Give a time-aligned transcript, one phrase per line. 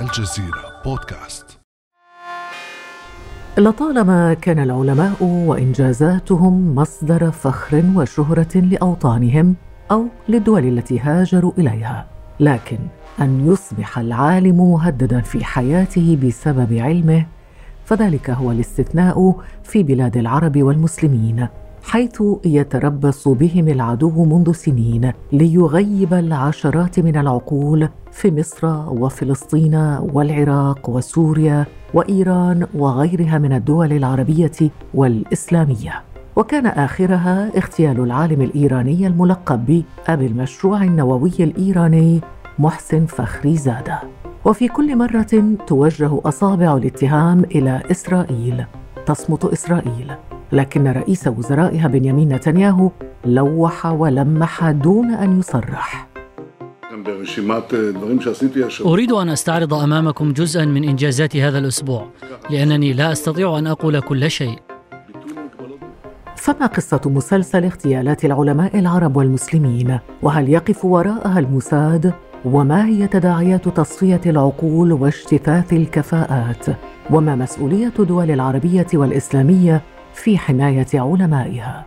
[0.00, 1.58] الجزيرة بودكاست.
[3.58, 9.54] لطالما كان العلماء وإنجازاتهم مصدر فخر وشهرة لأوطانهم
[9.90, 12.06] أو للدول التي هاجروا إليها
[12.40, 12.78] لكن
[13.20, 17.26] أن يصبح العالم مهددا في حياته بسبب علمه
[17.84, 21.48] فذلك هو الاستثناء في بلاد العرب والمسلمين.
[21.88, 31.66] حيث يتربص بهم العدو منذ سنين ليغيب العشرات من العقول في مصر وفلسطين والعراق وسوريا
[31.94, 36.02] وإيران وغيرها من الدول العربية والإسلامية.
[36.36, 42.20] وكان آخرها اغتيال العالم الإيراني الملقب بابي المشروع النووي الإيراني
[42.58, 44.00] محسن فخري زادة.
[44.44, 48.64] وفي كل مرة توجه أصابع الاتهام إلى إسرائيل
[49.06, 50.12] تصمت إسرائيل.
[50.52, 52.90] لكن رئيس وزرائها بنيامين نتنياهو
[53.24, 56.08] لوح ولمح دون أن يصرح
[58.80, 62.06] أريد أن أستعرض أمامكم جزءا من إنجازات هذا الأسبوع
[62.50, 64.58] لأنني لا أستطيع أن أقول كل شيء
[66.36, 72.12] فما قصة مسلسل اغتيالات العلماء العرب والمسلمين؟ وهل يقف وراءها الموساد؟
[72.44, 76.66] وما هي تداعيات تصفية العقول واجتثاث الكفاءات؟
[77.10, 79.82] وما مسؤولية الدول العربية والإسلامية
[80.16, 81.86] في حماية علمائها؟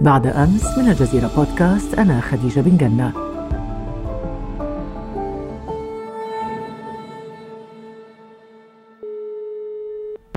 [0.00, 3.12] بعد أمس من الجزيرة بودكاست أنا خديجة بن جنة.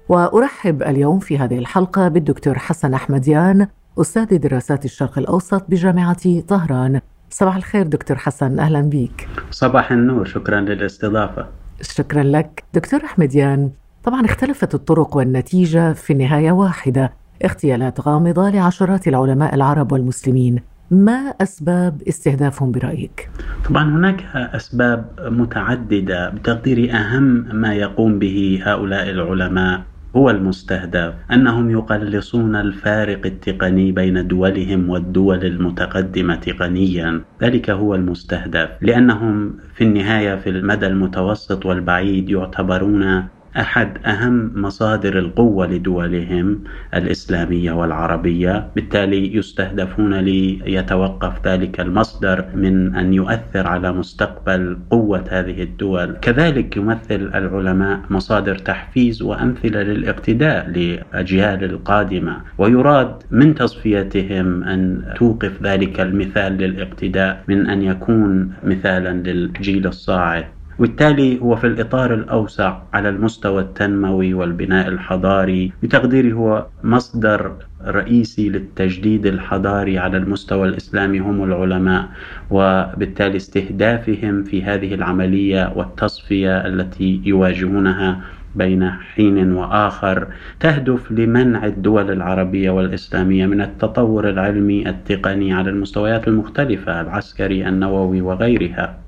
[0.09, 7.01] وأرحب اليوم في هذه الحلقة بالدكتور حسن أحمديان أستاذ دراسات الشرق الأوسط بجامعة طهران.
[7.29, 11.47] صباح الخير دكتور حسن أهلا بك صباح النور شكرا للاستضافة.
[11.81, 12.63] شكرا لك.
[12.73, 13.71] دكتور أحمديان
[14.05, 17.13] طبعا اختلفت الطرق والنتيجة في النهاية واحدة
[17.45, 20.59] اغتيالات غامضة لعشرات العلماء العرب والمسلمين.
[20.91, 23.29] ما أسباب استهدافهم برأيك؟
[23.69, 26.91] طبعا هناك أسباب متعددة بتقديري.
[26.91, 29.81] أهم ما يقوم به هؤلاء العلماء
[30.15, 37.21] هو المستهدف أنهم يقلصون الفارق التقني بين دولهم والدول المتقدمة تقنيا.
[37.41, 43.23] ذلك هو المستهدف لأنهم في النهاية في المدى المتوسط والبعيد يعتبرون
[43.57, 46.59] أحد أهم مصادر القوة لدولهم
[46.93, 56.15] الإسلامية والعربية، بالتالي يستهدفون ليتوقف ذلك المصدر من أن يؤثر على مستقبل قوة هذه الدول،
[56.21, 65.99] كذلك يمثل العلماء مصادر تحفيز وأمثلة للاقتداء لاجيال القادمة، ويراد من تصفيتهم أن توقف ذلك
[65.99, 70.54] المثال للاقتداء من أن يكون مثالا للجيل الصاعد.
[70.79, 77.51] وبالتالي هو في الإطار الأوسع على المستوى التنموي والبناء الحضاري بتقديري هو مصدر
[77.87, 82.07] رئيسي للتجديد الحضاري على المستوى الإسلامي هم العلماء
[82.51, 88.21] وبالتالي استهدافهم في هذه العملية والتصفية التي يواجهونها
[88.55, 90.27] بين حين وآخر
[90.59, 99.04] تهدف لمنع الدول العربية والإسلامية من التطور العلمي التقني على المستويات المختلفة العسكري النووي وغيرها.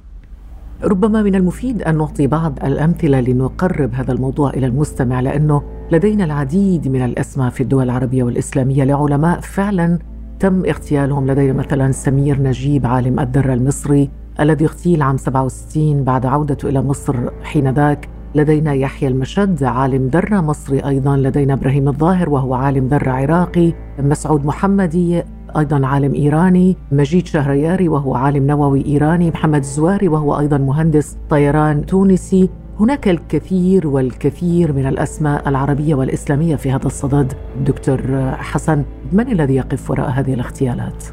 [0.83, 6.87] ربما من المفيد أن نعطي بعض الأمثلة لنقرب هذا الموضوع إلى المستمع لأنه لدينا العديد
[6.87, 8.83] من الأسماء في الدول العربية والإسلامية.
[8.83, 9.99] لعلماء فعلا
[10.39, 11.31] تم اغتيالهم.
[11.31, 17.15] لدينا مثلا سمير نجيب عالم الذره المصري الذي اغتيل عام 67 بعد عودته إلى مصر
[17.43, 23.11] حين ذاك لدينا يحيى المشد عالم ذرة مصري أيضا لدينا إبراهيم الظاهر وهو عالم ذرة
[23.11, 25.23] عراقي مسعود محمدي
[25.57, 31.85] أيضا عالم إيراني مجيد شهرياري وهو عالم نووي إيراني محمد الزواري وهو أيضا مهندس طيران
[31.85, 32.49] تونسي
[32.79, 37.33] هناك الكثير والكثير من الأسماء العربية والإسلامية في هذا الصدد
[37.65, 41.03] دكتور حسن من الذي يقف وراء هذه الاغتيالات؟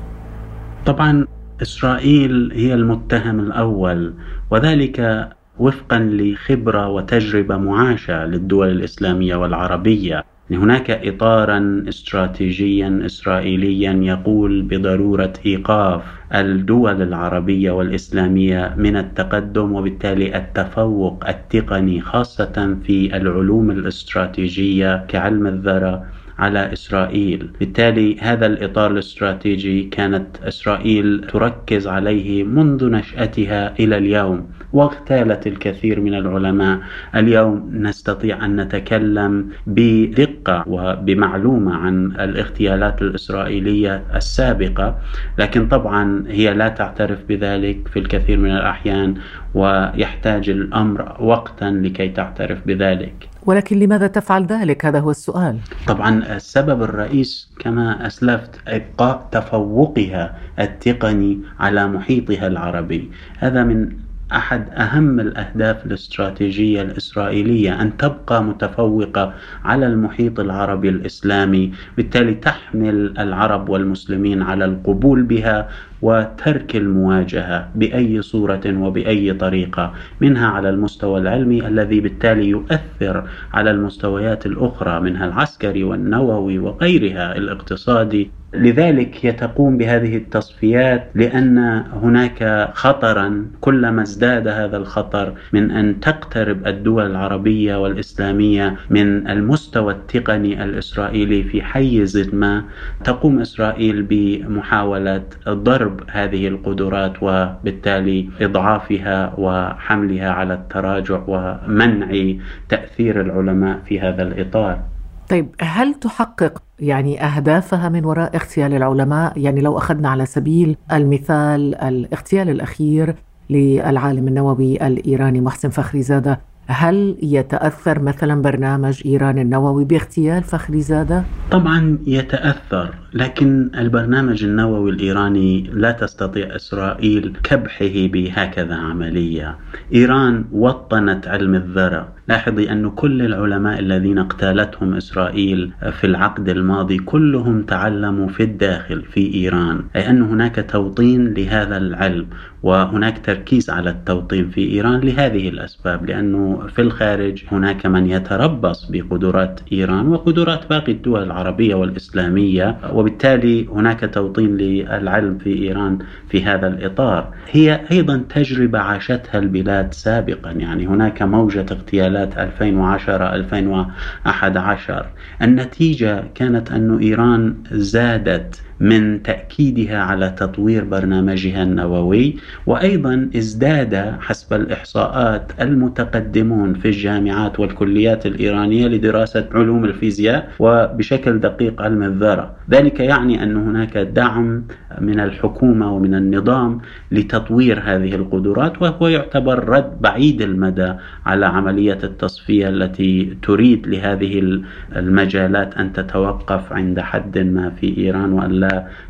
[0.86, 1.26] طبعا
[1.62, 4.14] إسرائيل هي المتهم الأول
[4.50, 5.28] وذلك
[5.58, 10.24] وفقا لخبرة وتجربة معاشة للدول الإسلامية والعربية.
[10.50, 16.02] هناك اطارا استراتيجيا اسرائيليا يقول بضرورة إيقاف
[16.34, 26.04] الدول العربية والإسلامية من التقدم وبالتالي التفوق التقني خاصة في العلوم الاستراتيجية كعلم الذرة.
[26.38, 35.46] على إسرائيل، بالتالي هذا الإطار الاستراتيجي كانت إسرائيل تركز عليه منذ نشأتها إلى اليوم، واغتالت
[35.46, 36.80] الكثير من العلماء،
[37.16, 44.98] اليوم نستطيع أن نتكلم بدقة وبمعلومة عن الاغتيالات الإسرائيلية السابقة،
[45.38, 49.14] لكن طبعا هي لا تعترف بذلك في الكثير من الأحيان.
[49.54, 53.28] ويحتاج الأمر وقتا لكي تعترف بذلك.
[53.46, 55.58] ولكن لماذا تفعل ذلك؟ هذا هو السؤال.
[55.86, 63.88] طبعا السبب الرئيس كما أسلفت إبقاء تفوقها التقني على محيطها العربي، هذا من
[64.32, 69.34] أحد أهم الأهداف الاستراتيجية الإسرائيلية أن تبقى متفوقة
[69.64, 75.68] على المحيط العربي الإسلامي، بالتالي تحمل العرب والمسلمين على القبول بها
[76.02, 83.24] وترك المواجهة بأي صورة وبأي طريقة، منها على المستوى العلمي الذي بالتالي يؤثر
[83.54, 88.30] على المستويات الأخرى منها العسكري والنووي وغيرها الاقتصادي.
[88.54, 91.58] لذلك هي تقوم بهذه التصفيات لأن
[92.02, 100.64] هناك خطرا كلما ازداد هذا الخطر من أن تقترب الدول العربية والإسلامية من المستوى التقني
[100.64, 102.64] الإسرائيلي في حيز ما
[103.04, 112.34] تقوم إسرائيل بمحاولة ضرب هذه القدرات وبالتالي إضعافها وحملها على التراجع ومنع
[112.68, 114.80] تأثير العلماء في هذا الإطار.
[115.28, 121.74] طيب هل تحقق يعني أهدافها من وراء اغتيال العلماء يعني لو أخذنا على سبيل المثال
[121.74, 123.14] الاغتيال الأخير
[123.50, 131.24] للعالم النووي الإيراني محسن فخري زادة هل يتأثر مثلا برنامج إيران النووي باغتيال فخري زادة؟
[131.50, 139.58] طبعا يتأثر لكن البرنامج النووي الإيراني لا تستطيع إسرائيل كبحه بهكذا عملية
[139.94, 147.62] إيران وطنت علم الذرة لاحظي أن كل العلماء الذين اقتالتهم إسرائيل في العقد الماضي كلهم
[147.62, 152.26] تعلموا في الداخل في إيران أي أن هناك توطين لهذا العلم
[152.62, 159.60] وهناك تركيز على التوطين في إيران لهذه الأسباب لأنه في الخارج هناك من يتربص بقدرات
[159.72, 165.98] إيران وقدرات باقي الدول العربية والإسلامية وبالتالي هناك توطين للعلم في إيران
[166.28, 167.34] في هذا الإطار.
[167.50, 175.06] هي أيضا تجربة عاشتها البلاد سابقا يعني هناك موجة اغتيالات 2010 2011
[175.42, 182.36] النتيجة كانت أن إيران زادت من تأكيدها على تطوير برنامجها النووي
[182.66, 192.02] وأيضا ازداد حسب الإحصاءات المتقدمون في الجامعات والكليات الإيرانية لدراسة علوم الفيزياء وبشكل دقيق علم
[192.02, 194.64] الذرة، ذلك يعني أن هناك دعم
[195.00, 196.80] من الحكومة ومن النظام
[197.12, 200.92] لتطوير هذه القدرات وهو يعتبر رد بعيد المدى
[201.26, 204.62] على عملية التصفية التي تريد لهذه
[204.96, 208.63] المجالات أن تتوقف عند حد ما في إيران وأن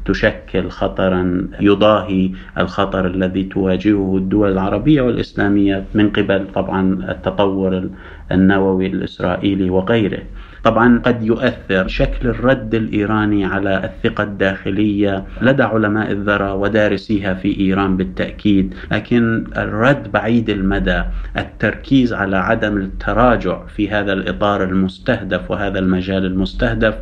[0.04, 7.88] تشكل خطرا يضاهي الخطر الذي تواجهه الدول العربية والإسلامية من قبل طبعا التطور
[8.32, 10.22] النووي الإسرائيلي وغيره.
[10.64, 17.96] طبعا قد يؤثر شكل الرد الإيراني على الثقة الداخلية لدى علماء الذرة ودارسيها في إيران
[17.96, 21.02] بالتأكيد، لكن الرد بعيد المدى،
[21.36, 26.94] التركيز على عدم التراجع في هذا الإطار المستهدف وهذا المجال المستهدف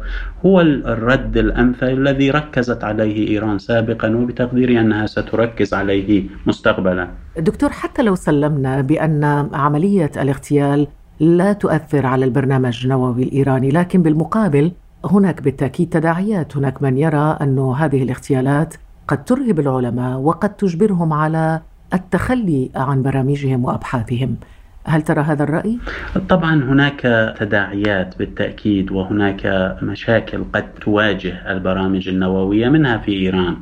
[0.47, 7.09] هو الرد الامثل الذي ركزت عليه إيران سابقا وبتقديري أنها ستركز عليه مستقبلا.
[7.39, 10.87] دكتور حتى لو سلمنا بأن عملية الاغتيال
[11.21, 14.73] لا تؤثر على البرنامج النووي الإيراني، لكن بالمقابل
[15.05, 18.75] هناك بالتأكيد تداعيات، هناك من يرى أن هذه الاغتيالات
[19.09, 21.61] قد ترهب العلماء وقد تجبرهم على
[21.95, 24.37] التخلي عن برامجهم وأبحاثهم.
[24.85, 25.79] هل ترى هذا الرأي؟
[26.29, 27.01] طبعا هناك
[27.39, 33.57] تداعيات بالتأكيد وهناك مشاكل قد تواجه البرامج النووية منها في إيران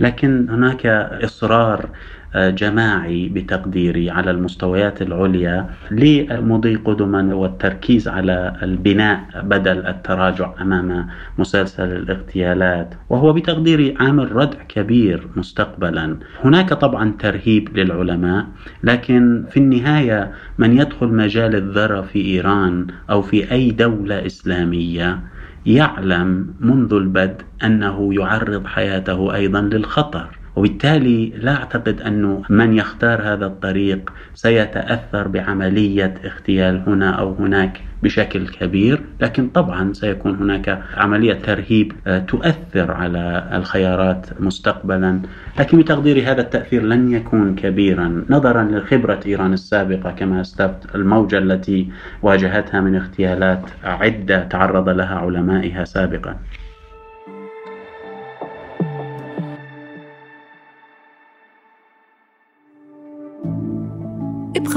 [0.00, 0.86] لكن هناك
[1.24, 1.88] إصرار
[2.36, 11.06] جماعي بتقديري على المستويات العليا لمضي قدما والتركيز على البناء بدل التراجع أمام
[11.38, 12.94] مسلسل الاغتيالات.
[13.10, 16.16] وهو بتقديري عامل ردع كبير مستقبلا.
[16.44, 18.46] هناك طبعا ترهيب للعلماء
[18.82, 25.20] لكن في النهاية من يدخل مجال الذرة في إيران أو في أي دولة إسلامية
[25.66, 30.41] يعلم منذ البدء أنه يعرض حياته أيضا للخطر.
[30.56, 38.48] وبالتالي لا أعتقد أنه من يختار هذا الطريق سيتأثر بعملية اغتيال هنا أو هناك بشكل
[38.48, 45.20] كبير لكن طبعا سيكون هناك عملية ترهيب آه، تؤثر على الخيارات مستقبلا.
[45.58, 48.24] لكن بتقديري هذا التأثير لن يكون كبيرا.
[48.30, 51.88] نظرا لخبره إيران السابقة كما اسلفت الموجة التي
[52.22, 56.36] واجهتها من اغتيالات عدة تعرض لها علمائها سابقا.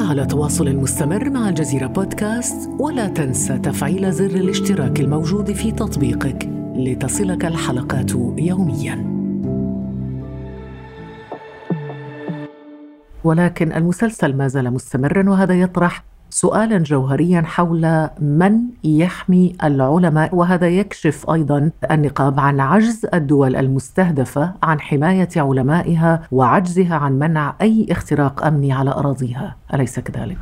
[0.05, 7.45] على تواصل مستمر مع الجزيرة بودكاست ولا تنسى تفعيل زر الاشتراك الموجود في تطبيقك لتصلك
[7.45, 9.15] الحلقات يومياً.
[13.23, 21.29] ولكن المسلسل ما زال مستمرا وهذا يطرح سؤالا جوهريا حول من يحمي العلماء وهذا يكشف
[21.29, 28.73] أيضا النقاب عن عجز الدول المستهدفة عن حماية علمائها وعجزها عن منع أي اختراق أمني
[28.73, 30.37] على أراضيها، أليس كذلك؟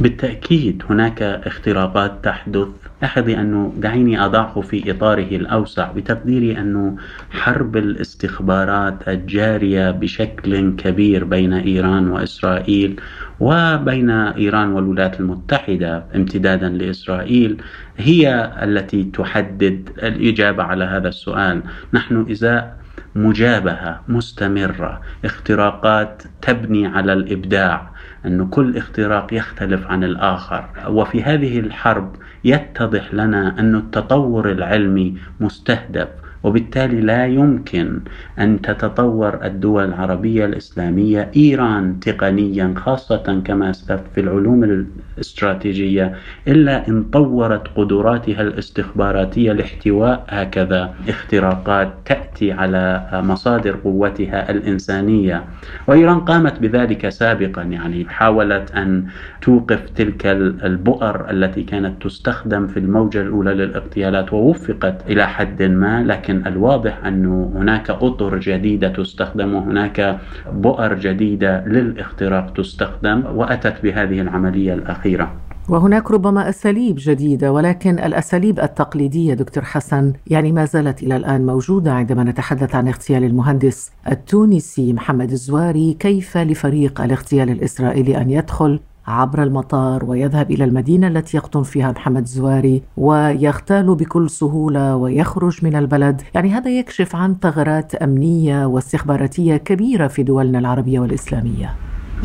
[0.00, 2.68] بالتأكيد هناك اختراقات تحدث
[3.02, 6.96] لاحظي أنه دعيني أضعه في إطاره الأوسع بتقديري أنه
[7.30, 13.00] حرب الاستخبارات الجارية بشكل كبير بين إيران وإسرائيل
[13.40, 17.56] وبين إيران والولايات المتحدة امتدادا لإسرائيل
[17.96, 21.62] هي التي تحدد الإجابة على هذا السؤال.
[21.94, 22.76] نحن إزاء
[23.16, 25.00] مجابهة مستمرة.
[25.24, 27.90] اختراقات تبني على الإبداع
[28.26, 30.68] أن كل اختراق يختلف عن الآخر.
[30.88, 36.08] وفي هذه الحرب يتضح لنا أن التطور العلمي مستهدف.
[36.44, 38.00] وبالتالي لا يمكن
[38.38, 46.14] أن تتطور الدول العربية الإسلامية إيران تقنيا خاصة كما أسلفت في العلوم الاستراتيجية
[46.48, 55.44] إلا إن طورت قدراتها الاستخباراتية لاحتواء هكذا اختراقات تأتي على مصادر قوتها الإنسانية.
[55.86, 59.04] وإيران قامت بذلك سابقا يعني حاولت أن
[59.42, 66.35] توقف تلك البؤر التي كانت تستخدم في الموجة الأولى للاغتيالات ووفقت إلى حد ما لكن
[66.36, 70.18] لكن الواضح أنه هناك أطر جديدة تستخدم وهناك
[70.52, 75.32] بؤر جديدة للاختراق تستخدم وأتت بهذه العملية الأخيرة.
[75.68, 81.92] وهناك ربما أساليب جديدة ولكن الأساليب التقليدية دكتور حسن يعني ما زالت إلى الآن موجودة
[81.92, 85.96] عندما نتحدث عن اغتيال المهندس التونسي محمد الزواري.
[86.00, 92.24] كيف لفريق الاغتيال الإسرائيلي أن يدخل عبر المطار ويذهب إلى المدينة التي يقطن فيها محمد
[92.24, 96.22] زواري ويغتال بكل سهولة ويخرج من البلد.
[96.34, 101.74] يعني هذا يكشف عن ثغرات أمنية واستخباراتية كبيرة في دولنا العربية والإسلامية.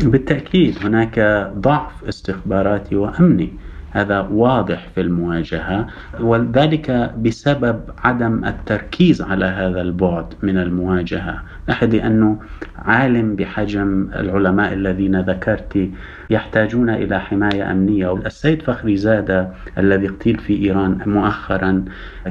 [0.02, 3.52] بالتأكيد هناك ضعف استخباراتي وأمني.
[3.90, 5.86] هذا واضح في المواجهة
[6.20, 11.42] وذلك بسبب عدم التركيز على هذا البعد من المواجهة.
[11.70, 12.36] أحد أنه
[12.78, 15.90] عالم بحجم العلماء الذين ذكرت
[16.30, 18.16] يحتاجون إلى حماية أمنية.
[18.26, 21.84] السيد فخري زادة الذي اغتيل في إيران مؤخرا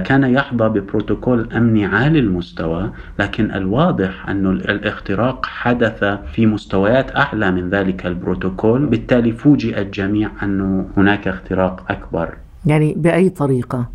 [0.03, 7.69] كان يحظى ببروتوكول أمني عالي المستوى لكن الواضح أن الاختراق حدث في مستويات أعلى من
[7.69, 8.85] ذلك البروتوكول.
[8.85, 12.33] بالتالي فوجئ الجميع أنه هناك اختراق أكبر.
[12.65, 13.89] يعني بأي طريقة؟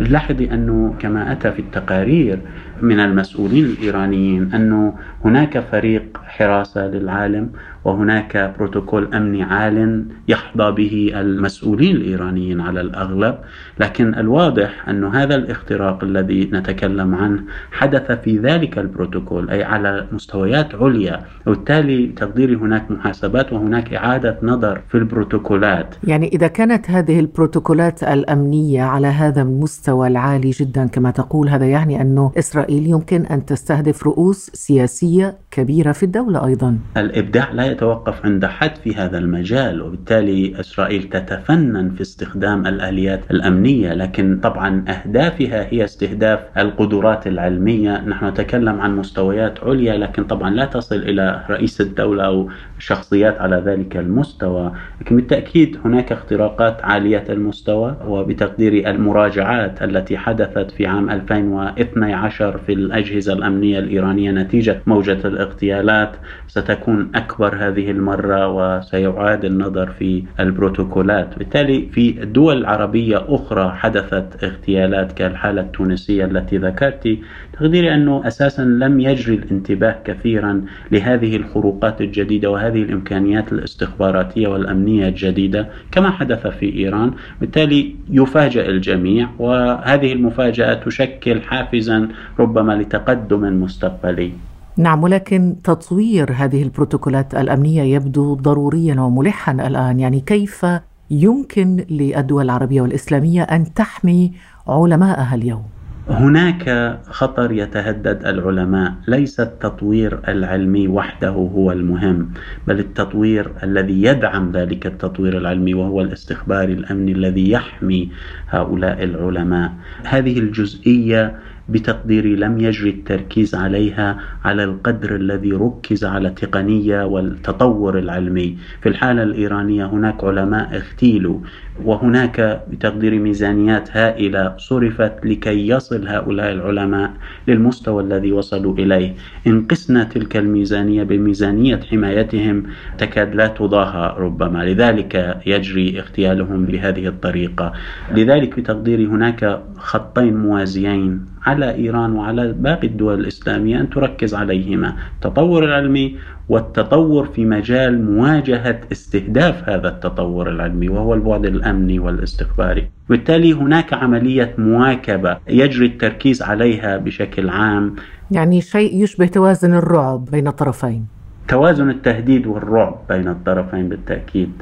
[0.00, 2.38] لاحظي أنه كما أتى في التقارير
[2.82, 7.50] من المسؤولين الإيرانيين أنه هناك فريق حراسة للعالم
[7.84, 13.34] وهناك بروتوكول أمني عال يحظى به المسؤولين الإيرانيين على الأغلب
[13.80, 20.74] لكن الواضح أن هذا الاختراق الذي نتكلم عنه حدث في ذلك البروتوكول أي على مستويات
[20.74, 25.94] عليا وبالتالي تقديري هناك محاسبات وهناك إعادة نظر في البروتوكولات.
[26.04, 30.86] يعني إذا كانت هذه البروتوكولات الأمنية على هذا المستوى العالي جدا.
[30.86, 36.78] كما تقول هذا يعني أنه إسرائيل يمكن أن تستهدف رؤوس سياسية كبيرة في الدولة أيضا.
[36.96, 43.94] الإبداع لا يتوقف عند حد في هذا المجال وبالتالي إسرائيل تتفنن في استخدام الآليات الأمنية.
[43.94, 48.00] لكن طبعا أهدافها هي استهداف القدرات العلمية.
[48.00, 53.62] نحن نتكلم عن مستويات عليا لكن طبعا لا تصل إلى رئيس الدولة أو شخصيات على
[53.66, 62.58] ذلك المستوى لكن بالتأكيد هناك اختراقات عالية المستوى وبتقدير المراجعات التي حدثت في عام 2012
[62.58, 66.16] في الأجهزة الأمنية الإيرانية نتيجة موجة الاغتيالات.
[66.46, 71.38] ستكون أكبر هذه المرة وسيعاد النظر في البروتوكولات.
[71.38, 77.18] بالتالي في دول عربية أخرى حدثت اغتيالات كالحالة التونسية التي ذكرت.
[77.52, 85.68] تقديري أنه أساسا لم يجري الانتباه كثيرا لهذه الخروقات الجديدة وهذه الإمكانيات الاستخباراتية والأمنية الجديدة
[85.92, 92.08] كما حدث في إيران بالتالي يفاجأ الجميع وهذه المفاجأة تشكل حافزا
[92.38, 94.32] ربما لتقدم مستقبلي.
[94.76, 100.00] نعم ولكن تطوير هذه البروتوكولات الأمنية يبدو ضروريا وملحا الآن.
[100.00, 100.66] يعني كيف
[101.10, 104.32] يمكن للدول العربية والإسلامية أن تحمي
[104.68, 105.77] علماءها اليوم؟
[106.08, 108.94] هناك خطر يتهدد العلماء.
[109.08, 112.30] ليس التطوير العلمي وحده هو المهم
[112.66, 118.10] بل التطوير الذي يدعم ذلك التطوير العلمي وهو الاستخباري الأمني الذي يحمي
[118.48, 119.72] هؤلاء العلماء.
[120.04, 121.34] هذه الجزئية
[121.68, 128.56] بتقديري لم يجري التركيز عليها على القدر الذي ركز على التقنية والتطور العلمي.
[128.82, 131.38] في الحالة الإيرانية هناك علماء اغتيلوا
[131.84, 137.12] وهناك بتقدير ميزانيات هائلة صرفت لكي يصل هؤلاء العلماء
[137.48, 139.14] للمستوى الذي وصلوا إليه.
[139.46, 142.62] إن قسنا تلك الميزانية بميزانية حمايتهم
[142.98, 144.64] تكاد لا تضاهى ربما.
[144.64, 147.72] لذلك يجري اغتيالهم بهذه الطريقة.
[148.14, 151.37] لذلك بتقديري هناك خطين موازيين.
[151.48, 156.16] على إيران وعلى باقي الدول الإسلامية أن تركز عليهما التطور العلمي
[156.48, 162.88] والتطور في مجال مواجهة استهداف هذا التطور العلمي وهو البعد الأمني والاستخباري.
[163.08, 167.96] بالتالي هناك عملية مواكبة يجري التركيز عليها بشكل عام.
[168.30, 171.06] يعني شيء يشبه توازن الرعب بين الطرفين.
[171.48, 174.52] توازن التهديد والرعب بين الطرفين بالتأكيد.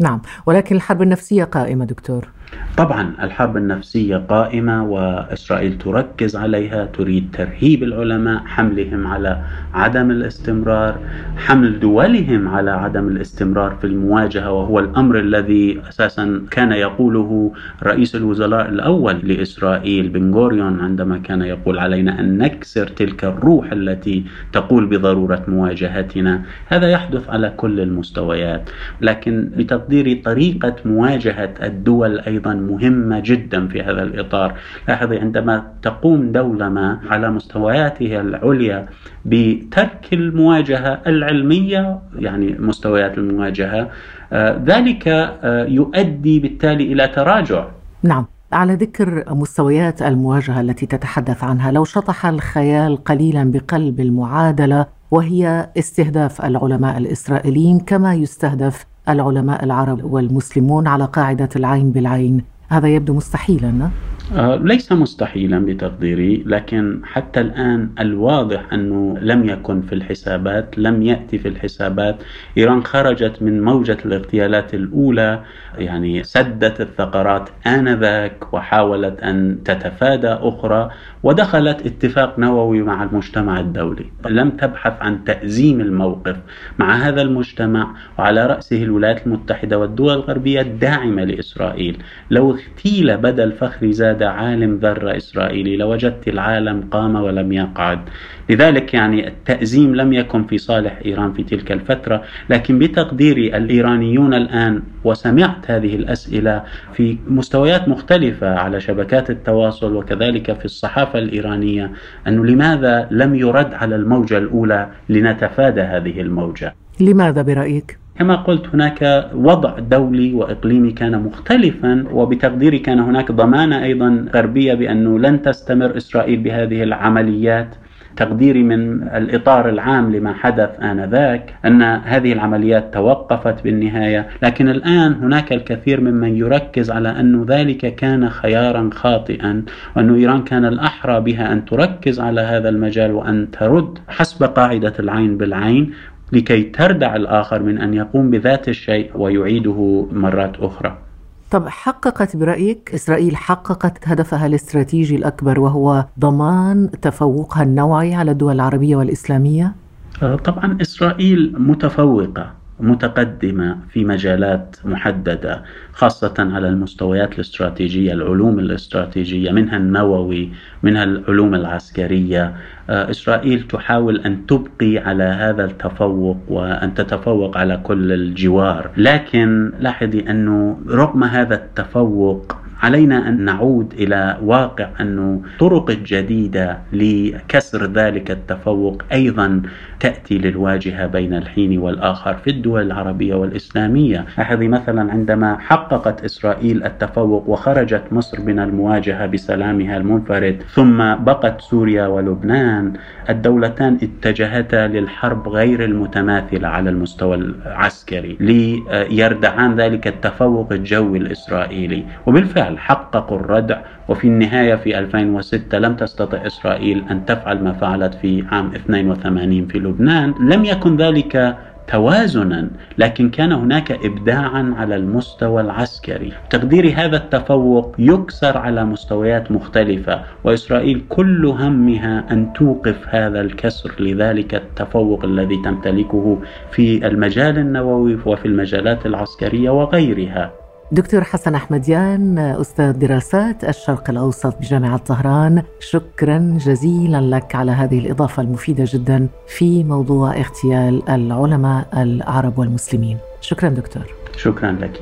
[0.00, 2.28] نعم ولكن الحرب النفسية قائمة دكتور.
[2.78, 9.42] طبعا الحرب النفسية قائمة وإسرائيل تركز عليها تريد ترهيب العلماء حملهم على
[9.74, 10.98] عدم الاستمرار
[11.36, 17.52] حمل دولهم على عدم الاستمرار في المواجهة وهو الأمر الذي أساسا كان يقوله
[17.82, 24.24] رئيس الوزراء الأول لإسرائيل بن غوريون عندما كان يقول علينا أن نكسر تلك الروح التي
[24.52, 26.42] تقول بضرورة مواجهتنا.
[26.66, 34.02] هذا يحدث على كل المستويات لكن بتقديري طريقة مواجهة الدول أيضا مهمة جدا في هذا
[34.02, 34.54] الإطار.
[34.88, 38.86] لاحظي عندما تقوم دولة ما على مستوياتها العليا
[39.24, 43.90] بترك المواجهة العلمية يعني مستويات المواجهة
[44.32, 47.64] آه، ذلك آه، يؤدي بالتالي إلى تراجع.
[48.02, 48.26] نعم.
[48.52, 56.44] على ذكر مستويات المواجهة التي تتحدث عنها لو شطح الخيال قليلا بقلب المعادلة وهي استهداف
[56.44, 62.44] العلماء الإسرائيليين كما يستهدف العلماء العرب والمسلمون على قاعدة العين بالعين.
[62.68, 63.90] هذا يبدو مستحيلا
[64.36, 71.38] آه، ليس مستحيلا بتقديري لكن حتى الآن الواضح أنه لم يكن في الحسابات لم يأتي
[71.38, 72.16] في الحسابات.
[72.56, 75.42] إيران خرجت من موجة الاغتيالات الأولى
[75.80, 80.90] يعني سدت الثغرات آنذاك وحاولت أن تتفادى أخرى
[81.22, 84.04] ودخلت اتفاق نووي مع المجتمع الدولي.
[84.28, 86.36] لم تبحث عن تأزيم الموقف
[86.78, 92.02] مع هذا المجتمع وعلى رأسه الولايات المتحدة والدول الغربية الداعمة لإسرائيل.
[92.30, 98.00] لو اغتيل بدل فخر زاد عالم ذرة إسرائيلي لوجدت العالم قام ولم يقعد.
[98.50, 104.82] لذلك يعني التأزيم لم يكن في صالح إيران في تلك الفترة لكن بتقديري الإيرانيون الآن
[105.04, 106.62] وسمعت هذه الأسئلة
[106.92, 111.90] في مستويات مختلفة على شبكات التواصل وكذلك في الصحافة الإيرانية
[112.26, 119.30] أنه لماذا لم يرد على الموجة الأولى لنتفادى هذه الموجة لماذا برأيك؟ كما قلت هناك
[119.34, 126.40] وضع دولي وإقليمي كان مختلفا وبتقديري كان هناك ضمانة أيضا غربية بأنه لن تستمر إسرائيل
[126.40, 127.74] بهذه العمليات
[128.18, 135.52] تقديري من الإطار العام لما حدث آنذاك أن هذه العمليات توقفت بالنهاية لكن الآن هناك
[135.52, 139.62] الكثير ممن يركز على أن ذلك كان خيارا خاطئا
[139.96, 145.36] وأن إيران كان الأحرى بها أن تركز على هذا المجال وأن ترد حسب قاعدة العين
[145.36, 145.92] بالعين
[146.32, 151.07] لكي تردع الآخر من أن يقوم بذات الشيء ويعيده مرات أخرى.
[151.50, 158.96] طب حققت برأيك إسرائيل حققت هدفها الاستراتيجي الأكبر وهو ضمان تفوقها النوعي على الدول العربية
[158.96, 159.74] والإسلامية؟
[160.22, 165.62] آه، طبعا إسرائيل متفوقة متقدمة في مجالات محددة
[165.92, 170.50] خاصة على المستويات الاستراتيجية العلوم الاستراتيجية منها النووي
[170.82, 172.54] منها العلوم العسكرية.
[172.90, 178.90] آه، إسرائيل تحاول أن تبقي على هذا التفوق وأن تتفوق على كل الجوار.
[178.96, 187.92] لكن لاحظي أنه رغم هذا التفوق علينا أن نعود إلى واقع انه طرق جديدة لكسر
[187.92, 189.62] ذلك التفوق أيضا
[190.00, 197.48] تأتي للواجهة بين الحين والآخر في الدول العربية والإسلامية، لاحظي مثلا عندما حققت إسرائيل التفوق
[197.48, 202.92] وخرجت مصر من المواجهة بسلامها المنفرد، ثم بقت سوريا ولبنان،
[203.30, 212.78] الدولتان اتجهتا للحرب غير المتماثلة على المستوى العسكري ليردعان ذلك التفوق الجوي الإسرائيلي، وبالفعل بالفعل
[212.78, 213.78] حققوا الردع
[214.08, 219.78] وفي النهاية في 2006 لم تستطع إسرائيل أن تفعل ما فعلت في عام 82 في
[219.78, 220.34] لبنان.
[220.40, 221.56] لم يكن ذلك
[221.88, 226.32] توازنا لكن كان هناك ابداعا على المستوى العسكري.
[226.50, 233.90] تقدير هذا التفوق يكسر على مستويات مختلفة وإسرائيل كل همها أن توقف هذا الكسر.
[234.00, 236.38] لذلك التفوق الذي تمتلكه
[236.70, 240.67] في المجال النووي وفي المجالات العسكرية وغيرها.
[240.92, 248.42] دكتور حسن أحمديان أستاذ دراسات الشرق الأوسط بجامعة طهران شكرا جزيلا لك على هذه الإضافة
[248.42, 253.18] المفيدة جدا في موضوع اغتيال العلماء العرب والمسلمين.
[253.40, 254.02] شكرا دكتور.
[254.36, 255.00] شكرا لك.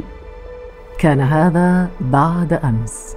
[0.99, 3.17] كان هذا بعد أمس.